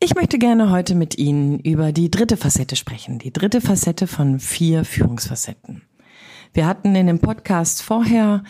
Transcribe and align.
Ich 0.00 0.14
möchte 0.14 0.38
gerne 0.38 0.70
heute 0.70 0.94
mit 0.94 1.18
Ihnen 1.18 1.58
über 1.58 1.90
die 1.90 2.08
dritte 2.08 2.36
Facette 2.36 2.76
sprechen, 2.76 3.18
die 3.18 3.32
dritte 3.32 3.60
Facette 3.60 4.06
von 4.06 4.38
vier 4.38 4.84
Führungsfacetten. 4.84 5.82
Wir 6.54 6.68
hatten 6.68 6.94
in 6.94 7.08
dem 7.08 7.18
Podcast 7.18 7.82
vorher 7.82 8.44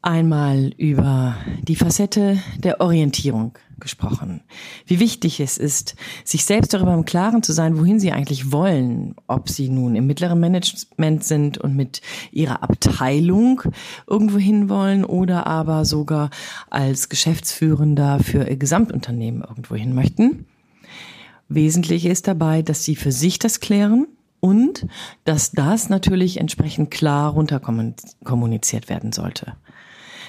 einmal 0.00 0.72
über 0.78 1.36
die 1.60 1.76
Facette 1.76 2.38
der 2.56 2.80
Orientierung 2.80 3.58
gesprochen. 3.78 4.40
Wie 4.86 5.00
wichtig 5.00 5.38
es 5.38 5.58
ist, 5.58 5.96
sich 6.24 6.46
selbst 6.46 6.72
darüber 6.72 6.94
im 6.94 7.04
Klaren 7.04 7.42
zu 7.42 7.52
sein, 7.52 7.78
wohin 7.78 8.00
sie 8.00 8.12
eigentlich 8.12 8.50
wollen, 8.50 9.16
ob 9.26 9.50
sie 9.50 9.68
nun 9.68 9.94
im 9.94 10.06
mittleren 10.06 10.40
Management 10.40 11.24
sind 11.24 11.58
und 11.58 11.76
mit 11.76 12.00
ihrer 12.32 12.62
Abteilung 12.62 13.60
irgendwo 14.06 14.38
hin 14.38 14.70
wollen 14.70 15.04
oder 15.04 15.46
aber 15.46 15.84
sogar 15.84 16.30
als 16.70 17.10
Geschäftsführender 17.10 18.18
für 18.20 18.48
ihr 18.48 18.56
Gesamtunternehmen 18.56 19.42
irgendwo 19.42 19.74
hin 19.74 19.94
möchten. 19.94 20.46
Wesentlich 21.54 22.06
ist 22.06 22.26
dabei, 22.26 22.62
dass 22.62 22.84
sie 22.84 22.96
für 22.96 23.12
sich 23.12 23.38
das 23.38 23.60
klären 23.60 24.06
und 24.40 24.86
dass 25.24 25.52
das 25.52 25.88
natürlich 25.88 26.38
entsprechend 26.38 26.90
klar 26.90 27.32
runterkommuniziert 27.32 28.88
werden 28.88 29.12
sollte. 29.12 29.54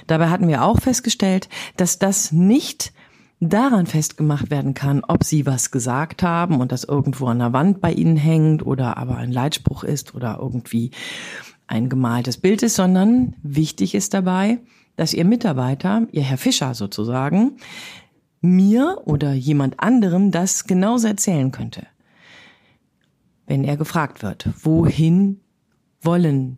Dabei 0.08 0.30
hatten 0.30 0.48
wir 0.48 0.64
auch 0.64 0.80
festgestellt, 0.80 1.50
dass 1.78 2.00
das 2.00 2.32
nicht 2.32 2.94
daran 3.40 3.86
festgemacht 3.86 4.50
werden 4.50 4.74
kann, 4.74 5.04
ob 5.04 5.24
sie 5.24 5.46
was 5.46 5.72
gesagt 5.72 6.24
haben 6.24 6.62
und 6.62 6.72
das 6.72 6.84
irgendwo 6.84 7.28
an 7.28 7.40
der 7.40 7.54
Wand 7.54 7.82
bei 7.82 7.92
ihnen 7.92 8.18
hängt 8.18 8.66
oder 8.66 8.98
aber 8.98 9.18
ein 9.18 9.32
Leitspruch 9.32 9.84
ist 9.84 10.16
oder 10.16 10.38
irgendwie 10.42 10.92
ein 11.68 11.90
gemaltes 11.90 12.38
Bild 12.38 12.64
ist, 12.64 12.76
sondern 12.76 13.34
wichtig 13.42 13.96
ist 13.96 14.14
dabei, 14.14 14.60
dass 14.96 15.14
ihr 15.14 15.26
Mitarbeiter, 15.26 16.08
ihr 16.12 16.24
Herr 16.24 16.38
Fischer 16.38 16.74
sozusagen, 16.74 17.58
mir 18.42 19.02
oder 19.06 19.34
jemand 19.34 19.80
anderem 19.80 20.32
das 20.32 20.66
genauso 20.66 21.08
erzählen 21.08 21.52
könnte. 21.52 21.88
Wenn 23.48 23.64
er 23.64 23.78
gefragt 23.78 24.24
wird, 24.24 24.50
wohin 24.64 25.40
wollen 26.02 26.58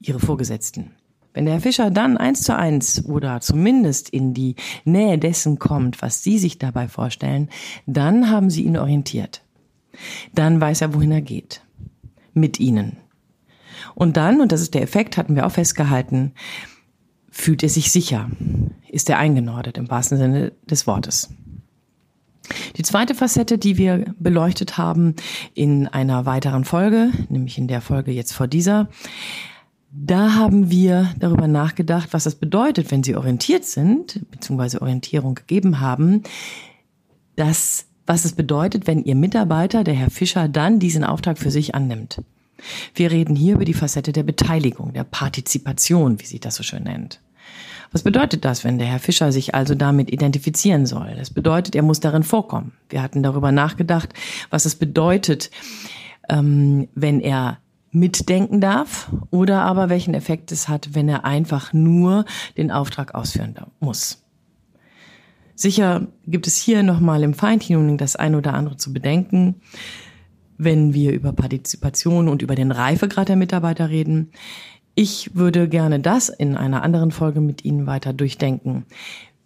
Ihre 0.00 0.20
Vorgesetzten? 0.20 0.92
Wenn 1.32 1.44
der 1.44 1.54
Herr 1.54 1.60
Fischer 1.60 1.90
dann 1.90 2.16
eins 2.16 2.42
zu 2.42 2.56
eins 2.56 3.04
oder 3.04 3.40
zumindest 3.40 4.10
in 4.10 4.34
die 4.34 4.56
Nähe 4.84 5.18
dessen 5.18 5.58
kommt, 5.58 6.02
was 6.02 6.22
Sie 6.22 6.38
sich 6.38 6.58
dabei 6.58 6.88
vorstellen, 6.88 7.48
dann 7.86 8.30
haben 8.30 8.50
Sie 8.50 8.64
ihn 8.64 8.76
orientiert. 8.76 9.42
Dann 10.34 10.60
weiß 10.60 10.80
er, 10.80 10.94
wohin 10.94 11.12
er 11.12 11.22
geht. 11.22 11.62
Mit 12.32 12.58
Ihnen. 12.58 12.96
Und 13.94 14.16
dann, 14.16 14.40
und 14.40 14.52
das 14.52 14.60
ist 14.60 14.74
der 14.74 14.82
Effekt, 14.82 15.16
hatten 15.16 15.36
wir 15.36 15.46
auch 15.46 15.52
festgehalten, 15.52 16.32
fühlt 17.30 17.62
er 17.62 17.68
sich 17.68 17.90
sicher, 17.90 18.28
ist 18.88 19.08
er 19.08 19.18
eingenordet 19.18 19.78
im 19.78 19.88
wahrsten 19.88 20.18
Sinne 20.18 20.52
des 20.68 20.86
Wortes. 20.86 21.30
Die 22.76 22.82
zweite 22.82 23.14
Facette, 23.14 23.58
die 23.58 23.78
wir 23.78 24.14
beleuchtet 24.18 24.76
haben 24.76 25.14
in 25.54 25.86
einer 25.86 26.26
weiteren 26.26 26.64
Folge, 26.64 27.10
nämlich 27.28 27.58
in 27.58 27.68
der 27.68 27.80
Folge 27.80 28.10
jetzt 28.10 28.32
vor 28.32 28.48
dieser, 28.48 28.88
da 29.92 30.34
haben 30.34 30.70
wir 30.70 31.10
darüber 31.18 31.48
nachgedacht, 31.48 32.12
was 32.12 32.24
das 32.24 32.36
bedeutet, 32.36 32.90
wenn 32.90 33.02
Sie 33.02 33.16
orientiert 33.16 33.64
sind, 33.64 34.20
beziehungsweise 34.30 34.82
Orientierung 34.82 35.34
gegeben 35.34 35.80
haben, 35.80 36.22
dass, 37.34 37.86
was 38.06 38.24
es 38.24 38.32
bedeutet, 38.32 38.86
wenn 38.86 39.02
Ihr 39.02 39.16
Mitarbeiter, 39.16 39.82
der 39.82 39.94
Herr 39.94 40.10
Fischer, 40.10 40.48
dann 40.48 40.78
diesen 40.78 41.02
Auftrag 41.02 41.38
für 41.38 41.50
sich 41.50 41.74
annimmt. 41.74 42.22
Wir 42.94 43.10
reden 43.10 43.36
hier 43.36 43.54
über 43.54 43.64
die 43.64 43.74
Facette 43.74 44.12
der 44.12 44.22
Beteiligung, 44.22 44.92
der 44.92 45.04
Partizipation, 45.04 46.20
wie 46.20 46.26
sich 46.26 46.40
das 46.40 46.56
so 46.56 46.62
schön 46.62 46.84
nennt. 46.84 47.20
Was 47.92 48.02
bedeutet 48.04 48.44
das, 48.44 48.62
wenn 48.62 48.78
der 48.78 48.86
Herr 48.86 49.00
Fischer 49.00 49.32
sich 49.32 49.54
also 49.54 49.74
damit 49.74 50.12
identifizieren 50.12 50.86
soll? 50.86 51.14
Das 51.16 51.30
bedeutet, 51.30 51.74
er 51.74 51.82
muss 51.82 51.98
darin 51.98 52.22
vorkommen. 52.22 52.72
Wir 52.88 53.02
hatten 53.02 53.22
darüber 53.22 53.50
nachgedacht, 53.50 54.14
was 54.48 54.64
es 54.64 54.76
bedeutet, 54.76 55.50
ähm, 56.28 56.88
wenn 56.94 57.20
er 57.20 57.58
mitdenken 57.92 58.60
darf 58.60 59.10
oder 59.30 59.62
aber 59.62 59.88
welchen 59.88 60.14
Effekt 60.14 60.52
es 60.52 60.68
hat, 60.68 60.94
wenn 60.94 61.08
er 61.08 61.24
einfach 61.24 61.72
nur 61.72 62.24
den 62.56 62.70
Auftrag 62.70 63.14
ausführen 63.16 63.56
muss. 63.80 64.22
Sicher 65.56 66.06
gibt 66.26 66.46
es 66.46 66.56
hier 66.56 66.82
nochmal 66.82 67.22
im 67.22 67.34
Feintuning 67.34 67.98
das 67.98 68.16
ein 68.16 68.34
oder 68.34 68.54
andere 68.54 68.76
zu 68.76 68.92
bedenken, 68.92 69.60
wenn 70.62 70.92
wir 70.92 71.12
über 71.12 71.32
Partizipation 71.32 72.28
und 72.28 72.42
über 72.42 72.54
den 72.54 72.70
Reifegrad 72.70 73.30
der 73.30 73.36
Mitarbeiter 73.36 73.88
reden. 73.88 74.30
Ich 74.94 75.34
würde 75.34 75.68
gerne 75.68 76.00
das 76.00 76.28
in 76.28 76.54
einer 76.54 76.82
anderen 76.82 77.12
Folge 77.12 77.40
mit 77.40 77.64
Ihnen 77.64 77.86
weiter 77.86 78.12
durchdenken. 78.12 78.84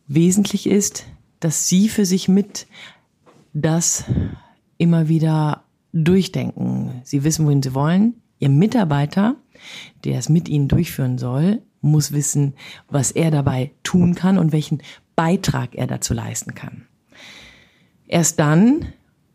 Wesentlich 0.09 0.69
ist, 0.69 1.07
dass 1.39 1.69
Sie 1.69 1.89
für 1.89 2.05
sich 2.05 2.29
mit 2.29 2.67
das 3.53 4.05
immer 4.77 5.09
wieder 5.09 5.63
durchdenken. 5.93 7.01
Sie 7.05 7.23
wissen, 7.23 7.47
wohin 7.47 7.63
Sie 7.63 7.75
wollen. 7.75 8.15
Ihr 8.41 8.49
Mitarbeiter, 8.49 9.37
der 10.05 10.19
es 10.19 10.29
mit 10.29 10.49
Ihnen 10.49 10.67
durchführen 10.67 11.19
soll, 11.19 11.63
muss 11.81 12.13
wissen, 12.13 12.55
was 12.89 13.13
er 13.13 13.31
dabei 13.31 13.71
tun 13.85 14.17
kann 14.17 14.37
und 14.37 14.51
welchen 14.51 14.83
Beitrag 15.15 15.77
er 15.77 15.87
dazu 15.87 16.13
leisten 16.13 16.57
kann. 16.57 16.87
Erst 18.09 18.41
dann 18.41 18.87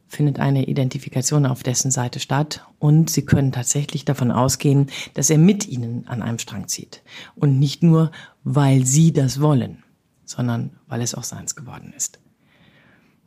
findet 0.10 0.40
eine 0.40 0.66
Identifikation 0.66 1.46
auf 1.46 1.64
dessen 1.64 1.92
Seite 1.92 2.20
statt 2.20 2.66
und 2.80 3.10
Sie 3.10 3.22
können 3.22 3.52
tatsächlich 3.52 4.04
davon 4.04 4.32
ausgehen, 4.32 4.88
dass 5.14 5.30
er 5.30 5.38
mit 5.38 5.68
Ihnen 5.68 6.08
an 6.08 6.22
einem 6.22 6.40
Strang 6.40 6.68
zieht. 6.68 7.04
Und 7.36 7.60
nicht 7.60 7.84
nur, 7.84 8.12
weil 8.44 8.86
Sie 8.86 9.14
das 9.14 9.40
wollen, 9.40 9.84
sondern 10.26 10.72
weil 10.88 11.02
es 11.02 11.14
auch 11.14 11.24
seins 11.24 11.56
geworden 11.56 11.94
ist. 11.96 12.20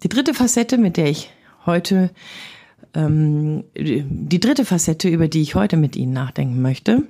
Die 0.02 0.08
dritte 0.08 0.34
Facette, 0.34 0.76
mit 0.76 0.96
der 0.96 1.08
ich 1.08 1.30
heute, 1.64 2.10
ähm, 2.94 3.64
die 3.74 4.40
dritte 4.40 4.64
Facette, 4.64 5.08
über 5.08 5.28
die 5.28 5.42
ich 5.42 5.54
heute 5.54 5.76
mit 5.76 5.94
Ihnen 5.94 6.12
nachdenken 6.12 6.60
möchte, 6.60 7.04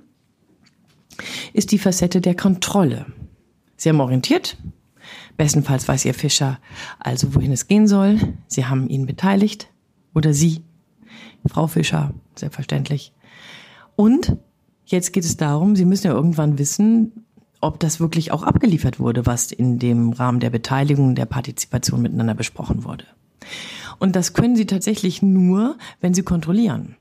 ist 1.55 1.73
die 1.73 1.79
Facette 1.79 2.21
der 2.21 2.35
Kontrolle. 2.35 3.07
Sie 3.77 3.89
haben 3.89 4.01
orientiert, 4.01 4.59
Bestenfalls 5.37 5.89
weiß 5.89 6.05
Ihr 6.05 6.15
Fischer 6.15 6.59
also, 6.99 7.35
wohin 7.35 7.53
es 7.53 7.69
gehen 7.69 7.87
soll. 7.87 8.19
Sie 8.47 8.67
haben 8.67 8.89
ihn 8.89 9.07
beteiligt 9.07 9.69
oder 10.15 10.33
Sie, 10.33 10.63
Frau 11.47 11.67
Fischer, 11.67 12.15
selbstverständlich. 12.37 13.13
Und 13.97 14.37
jetzt 14.85 15.13
geht 15.13 15.25
es 15.25 15.37
darum, 15.37 15.77
Sie 15.77 15.85
müssen 15.85 16.07
ja 16.07 16.13
irgendwann 16.13 16.59
wissen, 16.59 17.25
ob 17.61 17.79
das 17.81 18.01
wirklich 18.01 18.33
auch 18.33 18.43
abgeliefert 18.43 18.99
wurde, 18.99 19.25
was 19.25 19.53
in 19.53 19.79
dem 19.79 20.13
Rahmen 20.13 20.41
der 20.41 20.51
Beteiligung, 20.51 21.15
der 21.15 21.27
Partizipation 21.27 22.03
miteinander 22.03 22.35
besprochen 22.35 22.85
wurde. 22.85 23.07
Und 23.99 24.17
das 24.17 24.33
können 24.33 24.57
Sie 24.57 24.67
tatsächlich 24.67 25.23
nur, 25.23 25.77
wenn 26.01 26.15
Sie 26.15 26.23
kontrollieren. 26.23 26.97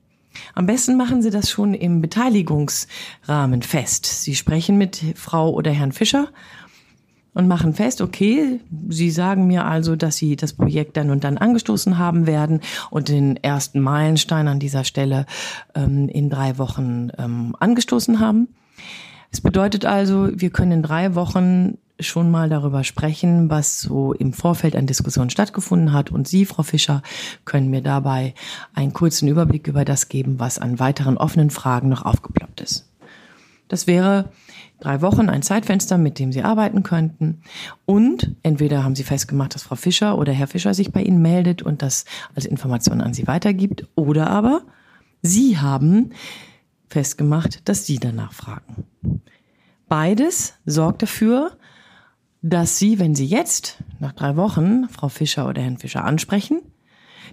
Am 0.54 0.66
besten 0.66 0.96
machen 0.96 1.20
Sie 1.20 1.30
das 1.30 1.50
schon 1.50 1.74
im 1.74 2.00
Beteiligungsrahmen 2.00 3.62
fest. 3.62 4.06
Sie 4.06 4.34
sprechen 4.34 4.78
mit 4.78 5.02
Frau 5.16 5.50
oder 5.50 5.70
Herrn 5.72 5.92
Fischer 5.92 6.28
und 7.34 7.48
machen 7.48 7.74
fest, 7.74 8.00
okay, 8.00 8.60
Sie 8.88 9.10
sagen 9.10 9.46
mir 9.46 9.64
also, 9.64 9.96
dass 9.96 10.16
Sie 10.16 10.36
das 10.36 10.52
Projekt 10.52 10.96
dann 10.96 11.10
und 11.10 11.24
dann 11.24 11.38
angestoßen 11.38 11.98
haben 11.98 12.26
werden 12.26 12.60
und 12.90 13.08
den 13.08 13.36
ersten 13.36 13.80
Meilenstein 13.80 14.48
an 14.48 14.58
dieser 14.58 14.84
Stelle 14.84 15.26
ähm, 15.74 16.08
in 16.08 16.28
drei 16.30 16.58
Wochen 16.58 17.10
ähm, 17.18 17.56
angestoßen 17.58 18.20
haben. 18.20 18.48
Es 19.30 19.40
bedeutet 19.40 19.86
also, 19.86 20.28
wir 20.32 20.50
können 20.50 20.72
in 20.72 20.82
drei 20.82 21.14
Wochen 21.14 21.78
schon 22.00 22.30
mal 22.30 22.48
darüber 22.48 22.84
sprechen, 22.84 23.48
was 23.48 23.80
so 23.80 24.12
im 24.12 24.32
Vorfeld 24.32 24.76
an 24.76 24.86
Diskussionen 24.86 25.30
stattgefunden 25.30 25.92
hat. 25.92 26.10
Und 26.10 26.28
Sie, 26.28 26.44
Frau 26.44 26.62
Fischer, 26.62 27.02
können 27.44 27.70
mir 27.70 27.80
dabei 27.80 28.34
einen 28.74 28.92
kurzen 28.92 29.28
Überblick 29.28 29.68
über 29.68 29.84
das 29.84 30.08
geben, 30.08 30.38
was 30.38 30.58
an 30.58 30.78
weiteren 30.78 31.16
offenen 31.16 31.50
Fragen 31.50 31.88
noch 31.88 32.04
aufgeploppt 32.04 32.60
ist. 32.60 32.88
Das 33.68 33.86
wäre 33.86 34.30
drei 34.82 35.00
Wochen 35.00 35.28
ein 35.28 35.42
Zeitfenster, 35.42 35.98
mit 35.98 36.18
dem 36.18 36.32
Sie 36.32 36.42
arbeiten 36.42 36.82
könnten. 36.82 37.42
Und 37.86 38.34
entweder 38.42 38.84
haben 38.84 38.94
Sie 38.94 39.04
festgemacht, 39.04 39.54
dass 39.54 39.62
Frau 39.62 39.76
Fischer 39.76 40.18
oder 40.18 40.32
Herr 40.32 40.48
Fischer 40.48 40.74
sich 40.74 40.92
bei 40.92 41.02
Ihnen 41.02 41.22
meldet 41.22 41.62
und 41.62 41.82
das 41.82 42.04
als 42.34 42.46
Information 42.46 43.00
an 43.00 43.14
Sie 43.14 43.26
weitergibt. 43.26 43.86
Oder 43.94 44.30
aber 44.30 44.62
Sie 45.22 45.58
haben 45.58 46.10
festgemacht, 46.88 47.68
dass 47.68 47.86
Sie 47.86 47.98
danach 47.98 48.32
fragen. 48.32 48.84
Beides 49.88 50.54
sorgt 50.66 51.02
dafür, 51.02 51.56
dass 52.42 52.78
Sie, 52.78 52.98
wenn 52.98 53.14
Sie 53.14 53.26
jetzt 53.26 53.78
nach 54.00 54.12
drei 54.12 54.36
Wochen 54.36 54.88
Frau 54.88 55.08
Fischer 55.08 55.48
oder 55.48 55.62
Herrn 55.62 55.78
Fischer 55.78 56.04
ansprechen, 56.04 56.60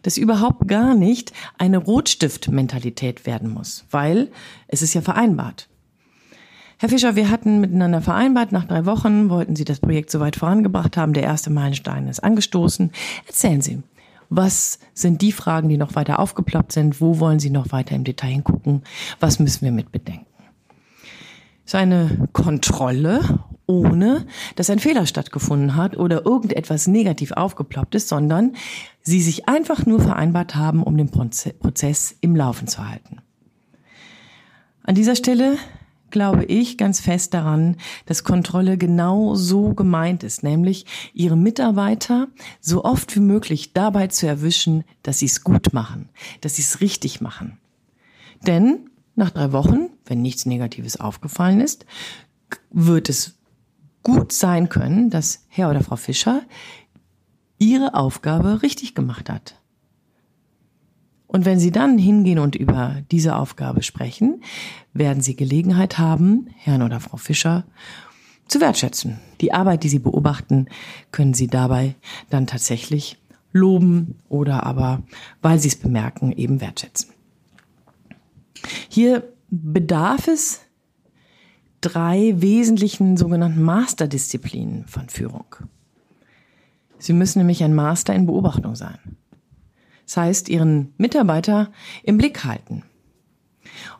dass 0.03 0.17
überhaupt 0.17 0.67
gar 0.67 0.93
nicht 0.93 1.33
eine 1.57 1.77
Rotstift-Mentalität 1.77 3.25
werden 3.25 3.49
muss, 3.49 3.85
weil 3.91 4.31
es 4.67 4.81
ist 4.81 4.93
ja 4.93 5.01
vereinbart. 5.01 5.68
Herr 6.81 6.87
Fischer, 6.87 7.17
wir 7.17 7.29
hatten 7.29 7.59
miteinander 7.59 7.99
vereinbart, 7.99 8.53
nach 8.53 8.63
drei 8.63 8.85
Wochen 8.85 9.29
wollten 9.29 9.57
Sie 9.57 9.65
das 9.65 9.81
Projekt 9.81 10.09
so 10.09 10.21
weit 10.21 10.37
vorangebracht 10.37 10.95
haben, 10.95 11.11
der 11.11 11.23
erste 11.23 11.49
Meilenstein 11.49 12.07
ist 12.07 12.23
angestoßen. 12.23 12.93
Erzählen 13.27 13.59
Sie, 13.59 13.83
was 14.29 14.79
sind 14.93 15.21
die 15.21 15.33
Fragen, 15.33 15.67
die 15.67 15.75
noch 15.75 15.95
weiter 15.95 16.19
aufgeploppt 16.19 16.71
sind? 16.71 17.01
Wo 17.01 17.19
wollen 17.19 17.39
Sie 17.39 17.49
noch 17.49 17.73
weiter 17.73 17.97
im 17.97 18.05
Detail 18.05 18.29
hingucken? 18.29 18.83
Was 19.19 19.39
müssen 19.39 19.65
wir 19.65 19.73
mit 19.73 19.91
bedenken? 19.91 20.25
Seine 21.65 22.29
Kontrolle, 22.31 23.41
ohne 23.65 24.25
dass 24.55 24.69
ein 24.69 24.79
Fehler 24.79 25.05
stattgefunden 25.05 25.75
hat 25.75 25.97
oder 25.97 26.25
irgendetwas 26.25 26.87
negativ 26.87 27.33
aufgeploppt 27.33 27.95
ist, 27.95 28.07
sondern 28.07 28.53
Sie 29.01 29.19
sich 29.19 29.49
einfach 29.49 29.85
nur 29.85 29.99
vereinbart 29.99 30.55
haben, 30.55 30.83
um 30.83 30.95
den 30.95 31.09
Prozess 31.09 32.15
im 32.21 32.37
Laufen 32.37 32.69
zu 32.69 32.87
halten. 32.87 33.17
An 34.83 34.95
dieser 34.95 35.17
Stelle 35.17 35.57
glaube 36.11 36.45
ich 36.45 36.77
ganz 36.77 36.99
fest 36.99 37.33
daran, 37.33 37.77
dass 38.05 38.23
Kontrolle 38.23 38.77
genau 38.77 39.35
so 39.35 39.73
gemeint 39.73 40.23
ist, 40.23 40.43
nämlich 40.43 40.85
ihre 41.13 41.37
Mitarbeiter 41.37 42.27
so 42.59 42.83
oft 42.83 43.15
wie 43.15 43.21
möglich 43.21 43.73
dabei 43.73 44.07
zu 44.07 44.27
erwischen, 44.27 44.83
dass 45.03 45.19
sie 45.19 45.27
es 45.27 45.43
gut 45.43 45.73
machen, 45.73 46.09
dass 46.41 46.55
sie 46.55 46.61
es 46.61 46.81
richtig 46.81 47.21
machen. 47.21 47.57
Denn 48.45 48.89
nach 49.15 49.31
drei 49.31 49.51
Wochen, 49.51 49.89
wenn 50.05 50.21
nichts 50.21 50.45
Negatives 50.45 50.99
aufgefallen 50.99 51.61
ist, 51.61 51.85
wird 52.71 53.09
es 53.09 53.37
gut 54.03 54.31
sein 54.31 54.69
können, 54.69 55.09
dass 55.09 55.45
Herr 55.49 55.69
oder 55.69 55.83
Frau 55.83 55.97
Fischer 55.97 56.41
ihre 57.57 57.93
Aufgabe 57.93 58.61
richtig 58.61 58.95
gemacht 58.95 59.29
hat. 59.29 59.58
Und 61.31 61.45
wenn 61.45 61.59
Sie 61.59 61.69
dann 61.69 61.99
hingehen 61.99 62.39
und 62.39 62.55
über 62.55 63.03
diese 63.11 63.35
Aufgabe 63.35 63.83
sprechen, 63.83 64.41
werden 64.93 65.21
Sie 65.21 65.35
Gelegenheit 65.35 65.99
haben, 65.99 66.47
Herrn 66.57 66.81
oder 66.81 66.99
Frau 66.99 67.17
Fischer 67.17 67.65
zu 68.47 68.59
wertschätzen. 68.59 69.19
Die 69.39 69.53
Arbeit, 69.53 69.83
die 69.83 69.89
Sie 69.89 69.99
beobachten, 69.99 70.65
können 71.11 71.35
Sie 71.35 71.45
dabei 71.45 71.93
dann 72.31 72.47
tatsächlich 72.47 73.19
loben 73.53 74.15
oder 74.27 74.63
aber, 74.63 75.03
weil 75.43 75.59
Sie 75.59 75.67
es 75.67 75.75
bemerken, 75.75 76.31
eben 76.31 76.61
wertschätzen. 76.61 77.11
Hier 78.89 79.31
bedarf 79.51 80.27
es 80.27 80.61
drei 81.79 82.33
wesentlichen 82.37 83.17
sogenannten 83.17 83.61
Masterdisziplinen 83.61 84.87
von 84.87 85.09
Führung. 85.09 85.55
Sie 86.97 87.13
müssen 87.13 87.37
nämlich 87.37 87.63
ein 87.63 87.75
Master 87.75 88.15
in 88.15 88.25
Beobachtung 88.25 88.73
sein. 88.73 88.97
Das 90.09 90.17
heißt, 90.17 90.49
ihren 90.49 90.91
Mitarbeiter 90.97 91.69
im 92.01 92.17
Blick 92.17 92.43
halten. 92.43 92.81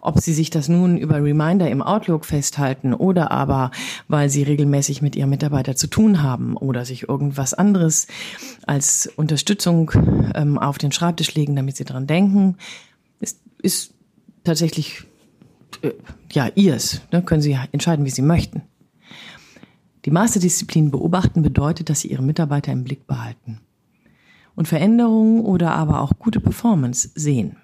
Ob 0.02 0.20
sie 0.20 0.34
sich 0.34 0.50
das 0.50 0.68
nun 0.68 0.98
über 0.98 1.24
Reminder 1.24 1.70
im 1.70 1.84
Outlook 1.84 2.26
festhalten 2.26 2.96
oder 2.96 3.30
aber, 3.30 3.70
weil 4.08 4.28
sie 4.28 4.42
regelmäßig 4.42 5.04
mit 5.04 5.16
ihrem 5.16 5.30
Mitarbeiter 5.30 5.76
zu 5.76 5.86
tun 5.86 6.24
haben 6.24 6.58
oder 6.58 6.84
sich 6.84 7.08
irgendwas 7.08 7.54
anderes 7.54 8.08
als 8.66 9.08
Unterstützung 9.18 9.92
ähm, 10.34 10.58
auf 10.58 10.80
den 10.80 10.92
Schreibtisch 10.92 11.36
legen, 11.36 11.56
damit 11.56 11.78
sie 11.78 11.86
dran 11.86 12.08
denken, 12.08 12.58
ist, 13.20 13.40
ist 13.62 13.94
tatsächlich 14.44 15.04
äh, 15.84 15.92
ja 16.32 16.50
ihrs. 16.56 17.02
Ne? 17.12 17.22
Können 17.22 17.44
sie 17.44 17.56
entscheiden, 17.72 18.04
wie 18.06 18.10
sie 18.10 18.24
möchten. 18.24 18.64
Die 20.06 20.12
Masterdisziplin 20.12 20.90
beobachten 20.90 21.44
bedeutet, 21.44 21.92
dass 21.92 22.00
sie 22.00 22.08
ihre 22.08 22.24
Mitarbeiter 22.24 22.72
im 22.72 22.84
Blick 22.84 23.06
behalten 23.06 23.62
und 24.60 24.68
Veränderungen 24.68 25.40
oder 25.40 25.72
aber 25.72 26.02
auch 26.02 26.20
gute 26.20 26.42
Performance 26.42 27.12
sehen. 27.16 27.56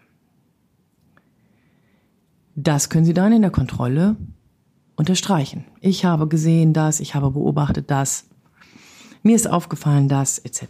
Das 2.55 2.89
können 2.89 3.03
Sie 3.03 3.13
dann 3.13 3.33
in 3.33 3.41
der 3.41 3.51
Kontrolle 3.51 4.15
unterstreichen. 4.95 5.65
Ich 5.81 6.05
habe 6.05 6.29
gesehen 6.29 6.71
das, 6.71 7.01
ich 7.01 7.13
habe 7.13 7.31
beobachtet 7.31 7.91
das, 7.91 8.27
mir 9.23 9.35
ist 9.35 9.45
aufgefallen 9.45 10.07
das, 10.07 10.39
etc. 10.39 10.63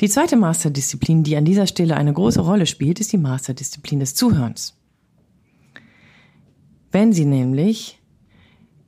Die 0.00 0.08
zweite 0.08 0.36
Masterdisziplin, 0.36 1.24
die 1.24 1.36
an 1.36 1.44
dieser 1.44 1.66
Stelle 1.66 1.96
eine 1.96 2.12
große 2.12 2.40
Rolle 2.40 2.66
spielt, 2.66 3.00
ist 3.00 3.12
die 3.12 3.18
Masterdisziplin 3.18 3.98
des 3.98 4.14
Zuhörens. 4.14 4.76
Wenn 6.92 7.12
Sie 7.12 7.24
nämlich 7.24 7.99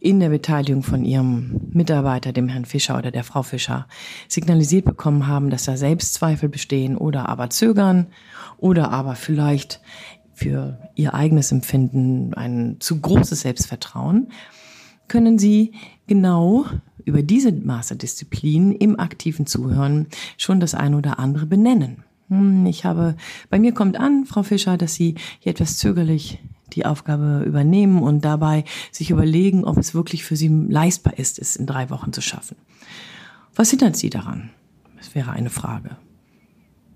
in 0.02 0.18
der 0.18 0.30
Beteiligung 0.30 0.82
von 0.82 1.04
ihrem 1.04 1.60
Mitarbeiter, 1.70 2.32
dem 2.32 2.48
Herrn 2.48 2.64
Fischer 2.64 2.98
oder 2.98 3.12
der 3.12 3.22
Frau 3.22 3.44
Fischer, 3.44 3.86
signalisiert 4.26 4.84
bekommen 4.84 5.28
haben, 5.28 5.48
dass 5.48 5.64
da 5.64 5.76
Selbstzweifel 5.76 6.48
bestehen 6.48 6.96
oder 6.96 7.28
aber 7.28 7.50
zögern 7.50 8.08
oder 8.58 8.90
aber 8.90 9.14
vielleicht 9.14 9.80
für 10.34 10.90
ihr 10.96 11.14
eigenes 11.14 11.52
Empfinden 11.52 12.34
ein 12.34 12.78
zu 12.80 13.00
großes 13.00 13.42
Selbstvertrauen, 13.42 14.32
können 15.06 15.38
sie 15.38 15.72
genau 16.08 16.64
über 17.04 17.22
diese 17.22 17.52
Masterdisziplin 17.52 18.72
im 18.72 18.98
aktiven 18.98 19.46
Zuhören 19.46 20.08
schon 20.36 20.58
das 20.58 20.74
eine 20.74 20.96
oder 20.96 21.20
andere 21.20 21.46
benennen. 21.46 22.02
Hm, 22.28 22.66
ich 22.66 22.84
habe, 22.84 23.14
bei 23.50 23.60
mir 23.60 23.72
kommt 23.72 24.00
an, 24.00 24.26
Frau 24.26 24.42
Fischer, 24.42 24.76
dass 24.76 24.94
Sie 24.94 25.14
hier 25.38 25.50
etwas 25.50 25.78
zögerlich 25.78 26.40
die 26.72 26.86
Aufgabe 26.86 27.42
übernehmen 27.46 28.02
und 28.02 28.24
dabei 28.24 28.64
sich 28.90 29.10
überlegen, 29.10 29.64
ob 29.64 29.78
es 29.78 29.94
wirklich 29.94 30.24
für 30.24 30.36
sie 30.36 30.48
leistbar 30.48 31.18
ist, 31.18 31.38
es 31.38 31.56
in 31.56 31.66
drei 31.66 31.90
Wochen 31.90 32.12
zu 32.12 32.20
schaffen. 32.20 32.56
Was 33.54 33.70
hindert 33.70 33.96
sie 33.96 34.10
daran? 34.10 34.50
Das 34.96 35.14
wäre 35.14 35.32
eine 35.32 35.50
Frage. 35.50 35.96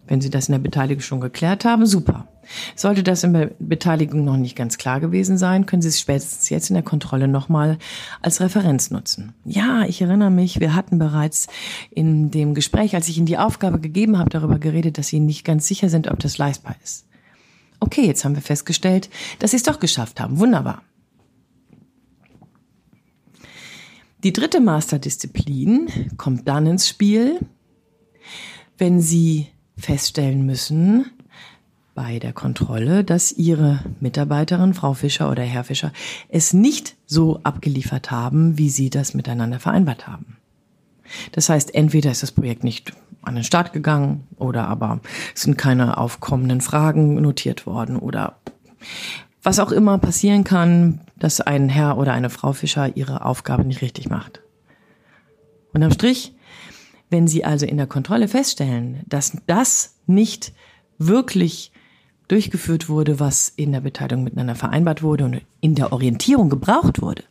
Wenn 0.08 0.20
Sie 0.20 0.31
das 0.31 0.49
in 0.49 0.52
der 0.52 0.61
Beteiligung 0.61 1.02
schon 1.02 1.20
geklärt 1.20 1.64
haben, 1.64 1.84
super. 1.84 2.28
Sollte 2.76 3.02
das 3.02 3.25
in 3.25 3.32
der 3.32 3.50
Beteiligung 3.58 4.25
noch 4.25 4.37
nicht 4.37 4.55
ganz 4.55 4.78
klar 4.78 5.00
gewesen 5.00 5.37
sein, 5.37 5.67
können 5.67 5.82
Sie 5.82 5.88
es 5.88 5.99
spätestens 5.99 6.49
jetzt 6.49 6.70
in 6.70 6.75
der 6.75 6.84
Kontrolle 6.84 7.26
nochmal 7.26 7.78
als 8.23 8.40
Referenz 8.40 8.93
nutzen. 8.93 9.34
Ja, 9.44 9.82
ich 9.82 10.00
erinnere 10.00 10.31
mich, 10.31 10.61
wir 10.61 10.76
hatten 10.76 11.00
bereits 11.00 11.49
in 11.90 12.31
dem 12.31 12.54
Gespräch, 12.54 12.95
als 12.95 13.09
ich 13.09 13.16
Ihnen 13.16 13.26
die 13.26 13.38
Aufgabe 13.38 13.80
gegeben 13.80 14.16
habe, 14.16 14.30
darüber 14.30 14.61
geredet, 14.61 14.99
dass 14.99 15.09
Sie 15.09 15.18
nicht 15.18 15.45
ganz 15.45 15.66
sicher 15.66 15.88
sind, 15.88 16.09
ob 16.09 16.21
das 16.21 16.38
leistbar 16.38 16.76
ist. 16.85 17.06
Okay, 17.80 18.06
jetzt 18.06 18.25
haben 18.25 18.35
wir 18.35 18.42
festgestellt, 18.42 19.11
dass 19.38 19.50
sie 19.50 19.59
es 19.59 19.62
doch 19.62 19.80
geschafft 19.80 20.21
haben. 20.21 20.38
Wunderbar. 20.38 20.83
Die 24.23 24.33
dritte 24.33 24.61
Masterdisziplin 24.61 26.11
kommt 26.16 26.49
dann 26.49 26.66
ins 26.66 26.88
Spiel, 26.88 27.38
wenn 28.78 29.00
Sie 29.00 29.47
feststellen 29.76 30.45
müssen 30.45 31.06
bei 31.95 32.18
der 32.18 32.33
Kontrolle, 32.33 33.04
dass 33.04 33.30
Ihre 33.30 33.85
Mitarbeiterin, 34.00 34.75
Frau 34.75 34.95
Fischer 34.95 35.30
oder 35.30 35.42
Herr 35.42 35.64
Fischer, 35.64 35.92
es 36.28 36.52
nicht 36.52 36.97
so 37.06 37.40
abgeliefert 37.42 38.11
haben, 38.11 38.59
wie 38.59 38.68
Sie 38.68 38.90
das 38.90 39.14
miteinander 39.14 39.61
vereinbart 39.61 40.09
haben. 40.09 40.38
Das 41.33 41.49
heißt, 41.49 41.75
entweder 41.75 42.11
ist 42.11 42.23
das 42.23 42.33
Projekt 42.33 42.64
nicht 42.64 42.92
an 43.26 43.35
den 43.35 43.45
Start 43.45 43.73
gegangen 43.73 44.26
oder 44.37 44.68
aber 44.68 45.00
es 45.35 45.42
sind 45.42 45.59
keine 45.59 45.99
aufkommenden 45.99 46.61
Fragen 46.61 47.21
notiert 47.21 47.66
worden 47.66 47.97
oder 47.97 48.37
was 49.42 49.59
auch 49.59 49.73
immer 49.73 49.99
passieren 49.99 50.45
kann, 50.45 51.00
dass 51.16 51.40
ein 51.40 51.68
Herr 51.68 51.99
oder 51.99 52.12
eine 52.12 52.30
Frau 52.30 52.52
Fischer 52.52 52.97
ihre 52.97 53.25
Aufgabe 53.25 53.64
nicht 53.64 53.83
richtig 53.83 54.09
macht. 54.09 54.40
Unterm 55.73 55.92
Strich, 55.92 56.35
wenn 57.11 57.28
Sie 57.28 57.45
also 57.45 57.66
in 57.66 57.76
der 57.76 57.87
Kontrolle 57.87 58.28
feststellen, 58.28 59.02
dass 59.06 59.37
das 59.47 59.97
nicht 60.06 60.52
wirklich 60.99 61.73
durchgeführt 62.28 62.88
wurde, 62.88 63.21
was 63.21 63.49
in 63.49 63.73
der 63.73 63.80
Beteiligung 63.80 64.25
miteinander 64.25 64.56
vereinbart 64.56 65.02
wurde 65.02 65.25
und 65.25 65.42
in 65.61 65.75
der 65.75 65.92
Orientierung 65.92 66.50
gebraucht 66.50 67.00
wurde, 67.00 67.23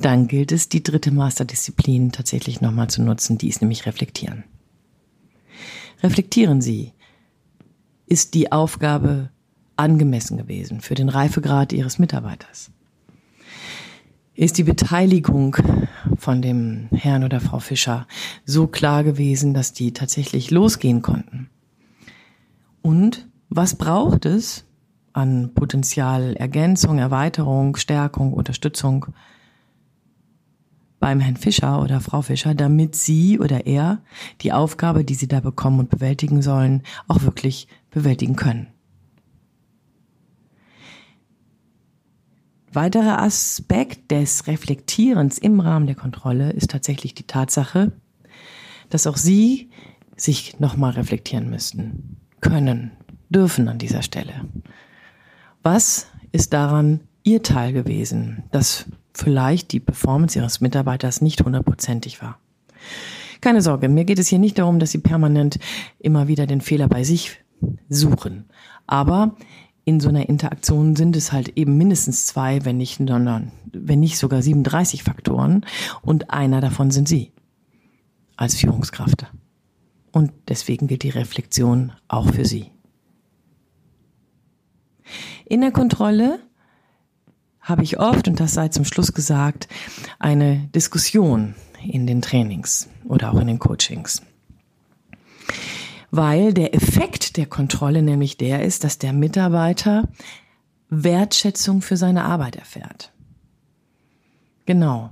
dann 0.00 0.26
gilt 0.28 0.50
es, 0.50 0.68
die 0.68 0.82
dritte 0.82 1.10
Masterdisziplin 1.12 2.12
tatsächlich 2.12 2.60
nochmal 2.60 2.88
zu 2.88 3.02
nutzen, 3.02 3.38
die 3.38 3.48
ist 3.48 3.60
nämlich 3.60 3.86
reflektieren. 3.86 4.44
Reflektieren 6.04 6.60
Sie. 6.60 6.92
Ist 8.04 8.34
die 8.34 8.52
Aufgabe 8.52 9.30
angemessen 9.76 10.36
gewesen 10.36 10.82
für 10.82 10.94
den 10.94 11.08
Reifegrad 11.08 11.72
Ihres 11.72 11.98
Mitarbeiters? 11.98 12.70
Ist 14.34 14.58
die 14.58 14.64
Beteiligung 14.64 15.56
von 16.18 16.42
dem 16.42 16.88
Herrn 16.92 17.24
oder 17.24 17.40
Frau 17.40 17.58
Fischer 17.58 18.06
so 18.44 18.66
klar 18.66 19.02
gewesen, 19.02 19.54
dass 19.54 19.72
die 19.72 19.94
tatsächlich 19.94 20.50
losgehen 20.50 21.00
konnten? 21.00 21.48
Und 22.82 23.26
was 23.48 23.74
braucht 23.74 24.26
es 24.26 24.66
an 25.14 25.54
Potenzial, 25.54 26.36
Ergänzung, 26.36 26.98
Erweiterung, 26.98 27.76
Stärkung, 27.76 28.34
Unterstützung, 28.34 29.06
beim 31.04 31.20
Herrn 31.20 31.36
Fischer 31.36 31.82
oder 31.82 32.00
Frau 32.00 32.22
Fischer, 32.22 32.54
damit 32.54 32.96
sie 32.96 33.38
oder 33.38 33.66
er 33.66 34.00
die 34.40 34.54
Aufgabe, 34.54 35.04
die 35.04 35.14
sie 35.14 35.28
da 35.28 35.40
bekommen 35.40 35.80
und 35.80 35.90
bewältigen 35.90 36.40
sollen, 36.40 36.82
auch 37.08 37.20
wirklich 37.24 37.68
bewältigen 37.90 38.36
können. 38.36 38.68
Weiterer 42.72 43.20
Aspekt 43.20 44.12
des 44.12 44.46
Reflektierens 44.46 45.36
im 45.36 45.60
Rahmen 45.60 45.86
der 45.86 45.94
Kontrolle 45.94 46.52
ist 46.52 46.70
tatsächlich 46.70 47.12
die 47.12 47.26
Tatsache, 47.26 47.92
dass 48.88 49.06
auch 49.06 49.18
Sie 49.18 49.68
sich 50.16 50.58
nochmal 50.58 50.92
reflektieren 50.92 51.50
müssten, 51.50 52.16
können, 52.40 52.92
dürfen 53.28 53.68
an 53.68 53.76
dieser 53.76 54.00
Stelle. 54.00 54.46
Was 55.62 56.06
ist 56.32 56.54
daran 56.54 57.00
Ihr 57.24 57.42
Teil 57.42 57.74
gewesen, 57.74 58.44
dass 58.52 58.86
vielleicht 59.14 59.72
die 59.72 59.80
Performance 59.80 60.38
Ihres 60.38 60.60
Mitarbeiters 60.60 61.20
nicht 61.20 61.44
hundertprozentig 61.44 62.20
war? 62.22 62.38
Keine 63.40 63.62
Sorge, 63.62 63.88
mir 63.88 64.04
geht 64.04 64.18
es 64.18 64.28
hier 64.28 64.38
nicht 64.38 64.58
darum, 64.58 64.78
dass 64.78 64.90
Sie 64.90 64.98
permanent 64.98 65.58
immer 65.98 66.28
wieder 66.28 66.46
den 66.46 66.60
Fehler 66.60 66.88
bei 66.88 67.04
sich 67.04 67.44
suchen. 67.88 68.46
Aber 68.86 69.36
in 69.84 70.00
so 70.00 70.08
einer 70.08 70.28
Interaktion 70.28 70.96
sind 70.96 71.14
es 71.14 71.32
halt 71.32 71.50
eben 71.56 71.76
mindestens 71.76 72.26
zwei, 72.26 72.64
wenn 72.64 72.78
nicht, 72.78 73.00
wenn 73.00 74.00
nicht 74.00 74.18
sogar 74.18 74.40
37 74.40 75.02
Faktoren 75.02 75.66
und 76.02 76.30
einer 76.30 76.60
davon 76.60 76.90
sind 76.90 77.08
Sie 77.08 77.32
als 78.36 78.56
Führungskraft. 78.56 79.26
Und 80.10 80.32
deswegen 80.48 80.86
gilt 80.86 81.02
die 81.02 81.10
Reflexion 81.10 81.92
auch 82.08 82.32
für 82.32 82.44
Sie. 82.44 82.70
In 85.44 85.60
der 85.60 85.72
Kontrolle 85.72 86.38
habe 87.64 87.82
ich 87.82 87.98
oft, 87.98 88.28
und 88.28 88.38
das 88.38 88.54
sei 88.54 88.68
zum 88.68 88.84
Schluss 88.84 89.12
gesagt, 89.12 89.66
eine 90.18 90.68
Diskussion 90.74 91.54
in 91.82 92.06
den 92.06 92.22
Trainings 92.22 92.88
oder 93.04 93.32
auch 93.32 93.40
in 93.40 93.48
den 93.48 93.58
Coachings. 93.58 94.22
Weil 96.10 96.54
der 96.54 96.74
Effekt 96.74 97.36
der 97.36 97.46
Kontrolle 97.46 98.02
nämlich 98.02 98.36
der 98.36 98.64
ist, 98.64 98.84
dass 98.84 98.98
der 98.98 99.12
Mitarbeiter 99.12 100.08
Wertschätzung 100.90 101.82
für 101.82 101.96
seine 101.96 102.24
Arbeit 102.24 102.54
erfährt. 102.56 103.12
Genau. 104.66 105.10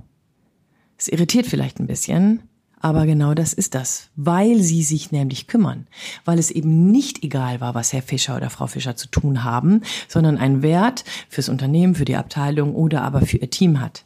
Es 0.97 1.07
irritiert 1.07 1.47
vielleicht 1.47 1.79
ein 1.79 1.87
bisschen, 1.87 2.43
aber 2.83 3.05
genau 3.05 3.33
das 3.33 3.53
ist 3.53 3.75
das, 3.75 4.09
weil 4.17 4.61
sie 4.61 4.83
sich 4.83 5.13
nämlich 5.13 5.47
kümmern, 5.47 5.87
weil 6.25 6.37
es 6.37 6.51
eben 6.51 6.91
nicht 6.91 7.23
egal 7.23 7.61
war, 7.61 7.75
was 7.75 7.93
Herr 7.93 8.01
Fischer 8.01 8.35
oder 8.35 8.49
Frau 8.49 8.67
Fischer 8.67 8.97
zu 8.97 9.07
tun 9.07 9.45
haben, 9.45 9.83
sondern 10.09 10.37
einen 10.37 10.61
Wert 10.61 11.05
fürs 11.29 11.47
Unternehmen, 11.47 11.95
für 11.95 12.03
die 12.03 12.17
Abteilung 12.17 12.75
oder 12.75 13.01
aber 13.03 13.21
für 13.21 13.37
ihr 13.37 13.49
Team 13.49 13.79
hat. 13.79 14.03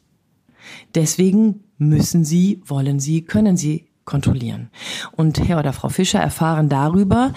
Deswegen 0.94 1.64
müssen 1.80 2.24
sie, 2.24 2.62
wollen 2.68 3.00
sie, 3.00 3.24
können 3.24 3.58
sie 3.58 3.88
kontrollieren. 4.06 4.70
Und 5.12 5.40
Herr 5.48 5.58
oder 5.58 5.74
Frau 5.74 5.90
Fischer 5.90 6.20
erfahren 6.20 6.70
darüber, 6.70 7.34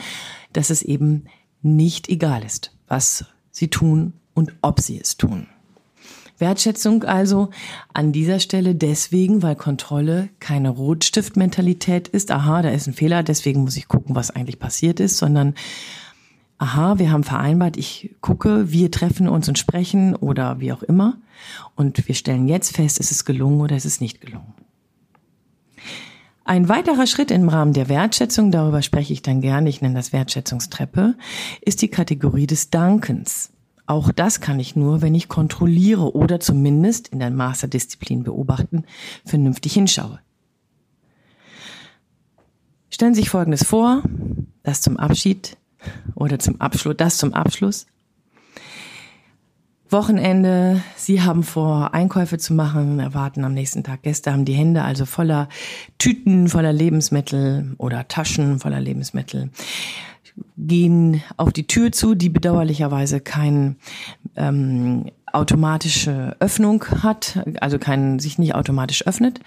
dass 0.53 0.69
es 0.69 0.83
eben 0.83 1.25
nicht 1.63 2.11
egal 2.11 2.45
ist, 2.45 2.77
was 2.87 3.25
sie 3.51 3.69
tun 3.69 4.13
und 4.35 4.53
ob 4.61 4.81
sie 4.81 5.01
es 5.01 5.17
tun. 5.17 5.47
Wertschätzung 6.41 7.05
also 7.05 7.51
an 7.93 8.13
dieser 8.13 8.41
Stelle 8.41 8.75
deswegen, 8.75 9.43
weil 9.43 9.57
Kontrolle 9.57 10.29
keine 10.41 10.71
Rotstiftmentalität 10.71 12.09
ist. 12.09 12.31
Aha, 12.31 12.63
da 12.63 12.71
ist 12.71 12.87
ein 12.87 12.95
Fehler, 12.95 13.23
deswegen 13.23 13.63
muss 13.63 13.77
ich 13.77 13.89
gucken, 13.89 14.15
was 14.15 14.31
eigentlich 14.31 14.59
passiert 14.59 15.01
ist, 15.01 15.19
sondern 15.19 15.55
aha, 16.59 16.99
wir 16.99 17.11
haben 17.11 17.25
vereinbart, 17.25 17.77
ich 17.77 18.15
gucke, 18.21 18.71
wir 18.71 18.91
treffen 18.91 19.29
uns 19.29 19.49
und 19.49 19.59
sprechen 19.59 20.15
oder 20.15 20.61
wie 20.61 20.73
auch 20.73 20.83
immer. 20.83 21.17
Und 21.75 22.07
wir 22.07 22.15
stellen 22.15 22.49
jetzt 22.49 22.77
fest, 22.77 22.99
ist 23.01 23.11
es 23.11 23.25
gelungen 23.25 23.61
oder 23.61 23.77
ist 23.77 23.87
es 23.87 24.01
nicht 24.01 24.21
gelungen. 24.21 24.53
Ein 26.45 26.69
weiterer 26.69 27.07
Schritt 27.07 27.31
im 27.31 27.49
Rahmen 27.49 27.73
der 27.73 27.89
Wertschätzung, 27.89 28.51
darüber 28.51 28.83
spreche 28.83 29.13
ich 29.13 29.23
dann 29.23 29.41
gerne, 29.41 29.69
ich 29.69 29.83
nenne 29.83 29.95
das 29.95 30.13
Wertschätzungstreppe, 30.13 31.15
ist 31.61 31.81
die 31.81 31.89
Kategorie 31.89 32.47
des 32.47 32.71
Dankens. 32.71 33.53
Auch 33.91 34.13
das 34.13 34.41
kann 34.41 34.61
ich 34.61 34.77
nur, 34.77 35.03
wenn 35.03 35.17
ich 35.17 35.27
kontrolliere 35.27 36.15
oder 36.15 36.39
zumindest 36.39 37.09
in 37.09 37.19
der 37.19 37.33
Masterdisziplin 37.33 38.23
beobachten, 38.23 38.85
vernünftig 39.25 39.73
hinschaue. 39.73 40.21
Stellen 42.89 43.15
Sie 43.15 43.23
sich 43.23 43.31
Folgendes 43.31 43.65
vor, 43.65 44.05
das 44.63 44.81
zum 44.81 44.97
Abschied 44.97 45.57
oder 46.15 46.39
zum 46.39 46.61
Abschluss, 46.61 46.95
das 46.99 47.19
zum 47.19 47.35
Abschluss. 47.35 47.89
Wochenende, 49.93 50.83
Sie 50.97 51.23
haben 51.23 51.43
vor, 51.43 51.95
Einkäufe 51.95 52.39
zu 52.39 52.55
machen, 52.55 53.01
erwarten 53.01 53.45
am 53.45 53.55
nächsten 53.55 53.83
Tag 53.83 54.03
Gäste, 54.03 54.33
haben 54.33 54.45
die 54.45 54.53
Hände 54.53 54.83
also 54.83 55.05
voller 55.05 55.49
Tüten, 55.99 56.49
voller 56.49 56.73
Lebensmittel 56.73 57.75
oder 57.79 58.07
Taschen 58.09 58.59
voller 58.59 58.81
Lebensmittel 58.81 59.51
gehen 60.57 61.23
auf 61.37 61.53
die 61.53 61.67
Tür 61.67 61.93
zu, 61.93 62.15
die 62.15 62.29
bedauerlicherweise 62.29 63.21
keine 63.21 63.77
ähm, 64.37 65.07
automatische 65.33 66.37
Öffnung 66.41 66.85
hat, 67.03 67.45
also 67.61 67.79
kein, 67.79 68.19
sich 68.19 68.39
nicht 68.39 68.55
automatisch 68.55 69.07
öffnet. 69.07 69.41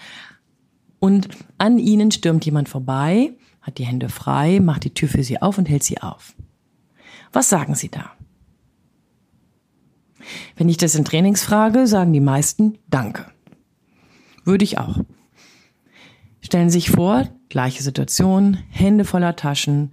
Und 0.98 1.28
an 1.58 1.78
ihnen 1.78 2.10
stürmt 2.10 2.44
jemand 2.44 2.68
vorbei, 2.68 3.32
hat 3.60 3.78
die 3.78 3.84
Hände 3.84 4.08
frei, 4.08 4.60
macht 4.60 4.84
die 4.84 4.94
Tür 4.94 5.08
für 5.08 5.22
sie 5.22 5.40
auf 5.40 5.58
und 5.58 5.68
hält 5.68 5.82
sie 5.82 6.00
auf. 6.00 6.34
Was 7.32 7.48
sagen 7.48 7.74
Sie 7.74 7.88
da? 7.90 8.12
Wenn 10.56 10.68
ich 10.68 10.76
das 10.76 10.94
in 10.94 11.04
Trainings 11.04 11.42
frage, 11.42 11.86
sagen 11.86 12.12
die 12.12 12.20
meisten 12.20 12.78
Danke. 12.88 13.26
Würde 14.44 14.64
ich 14.64 14.78
auch. 14.78 14.98
Stellen 16.40 16.68
Sie 16.68 16.78
sich 16.78 16.90
vor, 16.90 17.26
gleiche 17.48 17.82
Situation, 17.82 18.58
Hände 18.68 19.06
voller 19.06 19.34
Taschen 19.34 19.92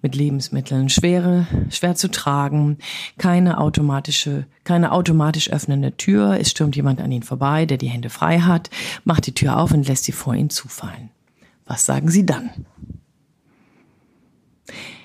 mit 0.00 0.14
Lebensmitteln, 0.14 0.88
schwere, 0.88 1.46
schwer 1.68 1.94
zu 1.94 2.10
tragen, 2.10 2.78
keine 3.18 3.58
automatische, 3.58 4.46
keine 4.64 4.92
automatisch 4.92 5.50
öffnende 5.50 5.96
Tür, 5.98 6.38
es 6.40 6.50
stürmt 6.50 6.74
jemand 6.74 7.02
an 7.02 7.12
Ihnen 7.12 7.22
vorbei, 7.22 7.66
der 7.66 7.76
die 7.76 7.88
Hände 7.88 8.08
frei 8.08 8.40
hat, 8.40 8.70
macht 9.04 9.26
die 9.26 9.34
Tür 9.34 9.58
auf 9.58 9.72
und 9.72 9.86
lässt 9.86 10.04
sie 10.04 10.12
vor 10.12 10.34
Ihnen 10.34 10.48
zufallen. 10.48 11.10
Was 11.66 11.84
sagen 11.84 12.08
Sie 12.08 12.24
dann? 12.24 12.50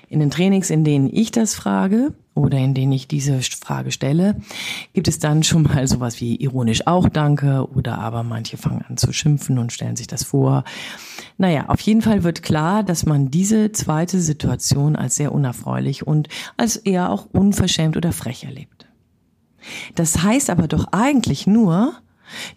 In 0.08 0.22
den 0.22 0.32
Trainings, 0.32 0.70
in 0.70 0.86
denen 0.86 1.10
ich 1.12 1.32
das 1.32 1.55
frage 1.55 2.13
oder 2.36 2.60
in 2.60 2.74
denen 2.74 2.92
ich 2.92 3.08
diese 3.08 3.42
Frage 3.42 3.92
stelle, 3.92 4.36
gibt 4.94 5.08
es 5.08 5.18
dann 5.20 5.42
schon 5.42 5.63
mal 5.63 5.88
sowas 5.88 6.22
wie 6.22 6.36
ironisch 6.36 6.86
auch 6.86 7.10
Danke 7.10 7.68
oder 7.74 7.98
aber 7.98 8.24
manche 8.24 8.58
fangen 8.58 8.84
an 8.88 8.98
zu 8.98 9.12
schimpfen 9.13 9.58
und 9.58 9.72
stellen 9.72 9.96
sich 9.96 10.08
das 10.08 10.24
vor. 10.24 10.63
Naja, 11.38 11.65
auf 11.70 11.80
jeden 11.80 12.01
Fall 12.01 12.24
wird 12.24 12.44
klar, 12.44 12.84
dass 12.84 13.06
man 13.06 13.32
diese 13.32 13.72
zweite 13.72 14.20
Situation 14.20 14.96
als 14.96 15.15
sehr 15.15 15.32
unerfreulich 15.32 16.06
und 16.06 16.27
als 16.58 16.75
eher 16.75 17.10
auch 17.10 17.25
unverschämt 17.32 17.98
oder 17.98 18.12
frech 18.12 18.44
erlebt. 18.44 18.86
Das 19.96 20.22
heißt 20.22 20.50
aber 20.50 20.68
doch 20.68 20.88
eigentlich 20.92 21.48
nur, 21.48 21.94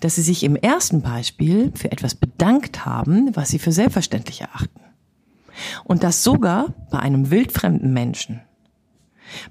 dass 0.01 0.17
sie 0.17 0.23
sich 0.23 0.43
im 0.43 0.57
ersten 0.57 1.03
Beispiel 1.03 1.73
für 1.75 1.93
etwas 1.93 2.15
bedankt 2.15 2.85
haben, 2.85 3.35
was 3.37 3.51
sie 3.51 3.59
für 3.59 3.73
selbstverständlich 3.73 4.41
erachten. 4.41 4.81
Und 5.85 6.03
das 6.03 6.25
sogar 6.25 6.75
bei 6.91 6.99
einem 6.99 7.31
wildfremden 7.31 7.93
Menschen. 7.93 8.41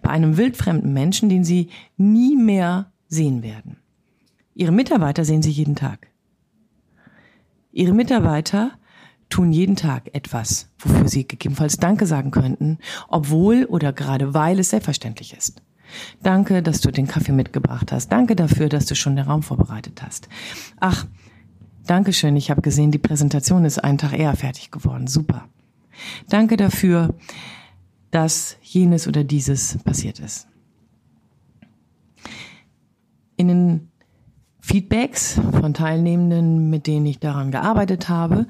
Bei 0.02 0.10
einem 0.10 0.38
wildfremden 0.38 0.94
Menschen, 0.94 1.30
den 1.30 1.44
sie 1.44 1.70
nie 1.98 2.36
mehr 2.36 2.92
sehen 3.08 3.44
werden. 3.44 3.78
Ihre 4.56 4.72
Mitarbeiter 4.72 5.24
sehen 5.24 5.42
sie 5.42 5.52
jeden 5.52 5.76
Tag. 5.76 6.08
Ihre 7.72 7.94
Mitarbeiter 7.94 8.72
tun 9.30 9.52
jeden 9.52 9.76
Tag 9.76 10.10
etwas, 10.14 10.70
wofür 10.80 11.08
sie 11.08 11.28
gegebenenfalls 11.28 11.78
Danke 11.78 12.06
sagen 12.06 12.32
könnten, 12.32 12.80
obwohl 13.08 13.66
oder 13.66 13.94
gerade 13.94 14.34
weil 14.34 14.60
es 14.60 14.70
selbstverständlich 14.70 15.36
ist. 15.38 15.62
Danke, 16.22 16.64
dass 16.64 16.82
du 16.82 16.92
den 16.92 17.08
Kaffee 17.08 17.32
mitgebracht 17.32 17.92
hast. 17.92 18.12
Danke 18.12 18.36
dafür, 18.36 18.70
dass 18.70 18.86
du 18.86 18.96
schon 18.96 19.16
den 19.16 19.26
Raum 19.26 19.44
vorbereitet 19.44 20.02
hast. 20.02 20.28
Ach, 20.80 21.06
Dankeschön, 21.86 22.36
ich 22.36 22.52
habe 22.52 22.62
gesehen, 22.62 22.92
die 22.92 22.98
Präsentation 22.98 23.64
ist 23.64 23.80
einen 23.80 23.98
Tag 23.98 24.18
eher 24.18 24.36
fertig 24.36 24.72
geworden. 24.72 25.08
Super. 25.08 25.48
Danke 26.30 26.58
dafür, 26.58 27.16
dass 28.12 28.58
jenes 28.62 29.08
oder 29.08 29.24
dieses 29.24 29.78
passiert 29.84 30.20
ist. 30.20 30.48
In 33.36 33.48
den 33.48 33.92
Feedbacks 34.62 35.40
von 35.52 35.74
Teilnehmenden, 35.74 36.70
mit 36.70 36.88
denen 36.88 37.06
ich 37.06 37.20
daran 37.20 37.52
gearbeitet 37.52 38.10
habe, 38.10 38.48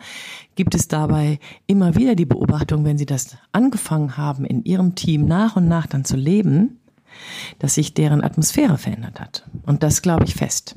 gibt 0.56 0.74
es 0.74 0.88
dabei 0.88 1.40
immer 1.68 1.96
wieder 1.96 2.16
die 2.16 2.26
Beobachtung, 2.26 2.86
wenn 2.86 2.98
sie 2.98 3.06
das 3.06 3.38
angefangen 3.52 4.18
haben, 4.18 4.46
in 4.46 4.64
ihrem 4.64 4.96
Team 4.96 5.26
nach 5.26 5.56
und 5.56 5.68
nach 5.68 5.86
dann 5.86 6.06
zu 6.06 6.16
leben, 6.16 6.80
dass 7.60 7.76
sich 7.76 7.94
deren 7.94 8.24
Atmosphäre 8.24 8.78
verändert 8.78 9.20
hat. 9.20 9.50
Und 9.66 9.84
das 9.84 10.02
glaube 10.02 10.26
ich 10.26 10.36
fest. 10.36 10.76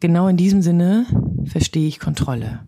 Genau 0.00 0.28
in 0.28 0.36
diesem 0.36 0.62
Sinne 0.62 1.06
verstehe 1.44 1.88
ich 1.88 1.98
Kontrolle 1.98 2.66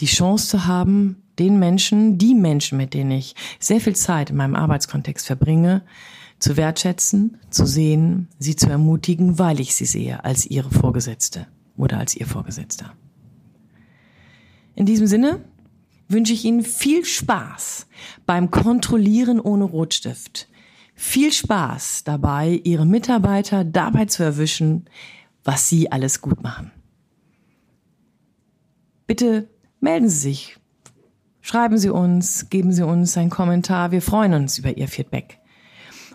die 0.00 0.06
Chance 0.06 0.48
zu 0.48 0.66
haben, 0.66 1.22
den 1.38 1.58
Menschen, 1.58 2.18
die 2.18 2.34
Menschen, 2.34 2.78
mit 2.78 2.94
denen 2.94 3.12
ich 3.12 3.34
sehr 3.58 3.80
viel 3.80 3.96
Zeit 3.96 4.30
in 4.30 4.36
meinem 4.36 4.54
Arbeitskontext 4.54 5.26
verbringe, 5.26 5.82
zu 6.38 6.56
wertschätzen, 6.56 7.38
zu 7.50 7.66
sehen, 7.66 8.28
sie 8.38 8.56
zu 8.56 8.68
ermutigen, 8.68 9.38
weil 9.38 9.60
ich 9.60 9.74
sie 9.74 9.86
sehe 9.86 10.24
als 10.24 10.46
ihre 10.46 10.70
Vorgesetzte 10.70 11.46
oder 11.76 11.98
als 11.98 12.14
ihr 12.14 12.26
Vorgesetzter. 12.26 12.92
In 14.74 14.86
diesem 14.86 15.06
Sinne 15.06 15.42
wünsche 16.08 16.32
ich 16.32 16.44
Ihnen 16.44 16.62
viel 16.62 17.04
Spaß 17.04 17.86
beim 18.26 18.50
Kontrollieren 18.50 19.40
ohne 19.40 19.64
Rotstift. 19.64 20.48
Viel 20.94 21.32
Spaß 21.32 22.04
dabei, 22.04 22.60
Ihre 22.64 22.86
Mitarbeiter 22.86 23.64
dabei 23.64 24.06
zu 24.06 24.22
erwischen, 24.22 24.86
was 25.44 25.68
Sie 25.68 25.90
alles 25.90 26.20
gut 26.20 26.42
machen. 26.42 26.70
Bitte 29.06 29.48
melden 29.80 30.08
Sie 30.08 30.18
sich 30.18 30.58
Schreiben 31.46 31.78
Sie 31.78 31.90
uns, 31.90 32.50
geben 32.50 32.72
Sie 32.72 32.84
uns 32.84 33.16
einen 33.16 33.30
Kommentar. 33.30 33.92
Wir 33.92 34.02
freuen 34.02 34.34
uns 34.34 34.58
über 34.58 34.76
Ihr 34.76 34.88
Feedback 34.88 35.38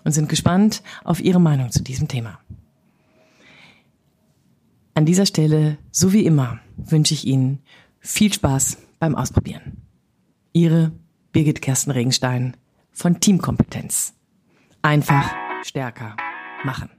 und 0.04 0.12
sind 0.12 0.28
gespannt 0.28 0.84
auf 1.06 1.22
Ihre 1.22 1.40
Meinung 1.40 1.72
zu 1.72 1.82
diesem 1.82 2.10
Thema. 2.10 2.42
An 4.94 5.06
dieser 5.06 5.26
Stelle, 5.26 5.78
so 5.90 6.12
wie 6.12 6.26
immer, 6.26 6.60
wünsche 6.76 7.14
ich 7.14 7.26
Ihnen 7.26 7.60
viel 8.02 8.34
Spaß 8.34 8.76
beim 9.00 9.16
Ausprobieren. 9.16 9.78
Ihre 10.52 10.92
Birgit 11.32 11.62
Kersten 11.62 11.92
Regenstein 11.92 12.58
von 12.92 13.22
Teamkompetenz. 13.22 14.14
Einfach 14.82 15.34
stärker 15.64 16.18
machen. 16.66 16.90